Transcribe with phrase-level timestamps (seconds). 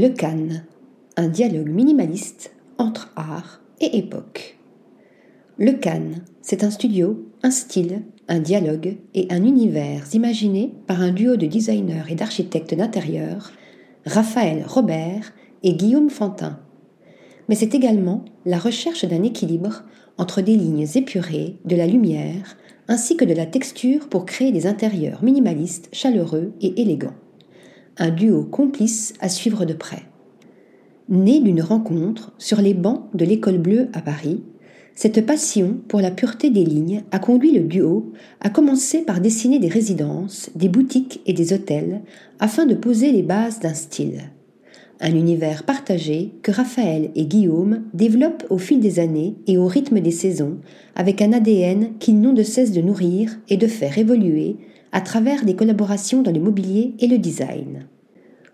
[0.00, 0.62] Le Cannes,
[1.16, 4.56] un dialogue minimaliste entre art et époque.
[5.58, 11.10] Le Cannes, c'est un studio, un style, un dialogue et un univers imaginés par un
[11.10, 13.50] duo de designers et d'architectes d'intérieur,
[14.06, 15.32] Raphaël Robert
[15.64, 16.60] et Guillaume Fantin.
[17.48, 19.82] Mais c'est également la recherche d'un équilibre
[20.16, 22.56] entre des lignes épurées, de la lumière,
[22.86, 27.16] ainsi que de la texture pour créer des intérieurs minimalistes, chaleureux et élégants.
[28.00, 30.04] Un duo complice à suivre de près.
[31.08, 34.44] Né d'une rencontre sur les bancs de l'École bleue à Paris,
[34.94, 39.58] cette passion pour la pureté des lignes a conduit le duo à commencer par dessiner
[39.58, 42.02] des résidences, des boutiques et des hôtels
[42.38, 44.30] afin de poser les bases d'un style.
[45.00, 49.98] Un univers partagé que Raphaël et Guillaume développent au fil des années et au rythme
[49.98, 50.58] des saisons,
[50.94, 54.56] avec un ADN qu'ils n'ont de cesse de nourrir et de faire évoluer
[54.92, 57.86] à travers des collaborations dans le mobilier et le design.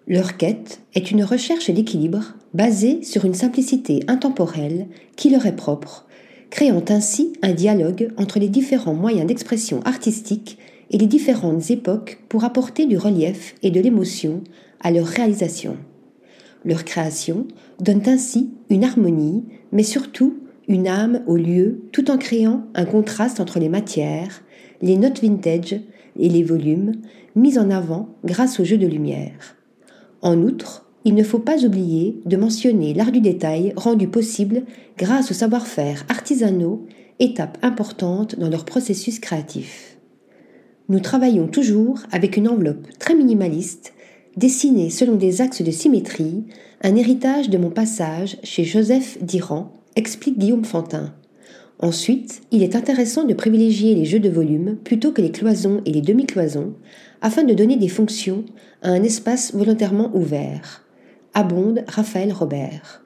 [0.06, 4.86] Leur quête est une recherche d'équilibre basée sur une simplicité intemporelle
[5.16, 6.06] qui leur est propre,
[6.50, 10.58] créant ainsi un dialogue entre les différents moyens d'expression artistique
[10.90, 14.42] et les différentes époques pour apporter du relief et de l'émotion
[14.80, 15.76] à leur réalisation.
[16.64, 17.46] Leur création
[17.80, 23.40] donne ainsi une harmonie, mais surtout une âme au lieu, tout en créant un contraste
[23.40, 24.42] entre les matières,
[24.84, 25.80] les notes vintage
[26.18, 26.92] et les volumes,
[27.34, 29.56] mis en avant grâce au jeu de lumière.
[30.20, 34.62] En outre, il ne faut pas oublier de mentionner l'art du détail rendu possible
[34.98, 36.86] grâce au savoir-faire artisanaux,
[37.18, 39.98] étape importante dans leur processus créatif.
[40.90, 43.94] Nous travaillons toujours avec une enveloppe très minimaliste,
[44.36, 46.44] dessinée selon des axes de symétrie,
[46.82, 51.14] un héritage de mon passage chez Joseph Diran, explique Guillaume Fantin.
[51.80, 55.92] Ensuite, il est intéressant de privilégier les jeux de volume plutôt que les cloisons et
[55.92, 56.74] les demi-cloisons
[57.20, 58.44] afin de donner des fonctions
[58.82, 60.84] à un espace volontairement ouvert.
[61.34, 63.02] Abonde Raphaël Robert.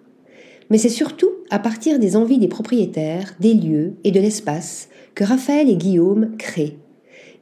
[0.70, 5.24] Mais c'est surtout à partir des envies des propriétaires, des lieux et de l'espace que
[5.24, 6.76] Raphaël et Guillaume créent.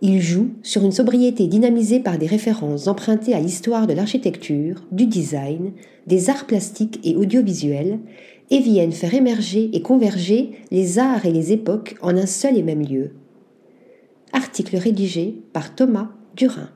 [0.03, 5.07] Ils jouent sur une sobriété dynamisée par des références empruntées à l'histoire de l'architecture, du
[5.07, 5.73] design,
[6.07, 7.99] des arts plastiques et audiovisuels,
[8.51, 12.63] et viennent faire émerger et converger les arts et les époques en un seul et
[12.63, 13.13] même lieu.
[14.33, 16.71] Article rédigé par Thomas Durin.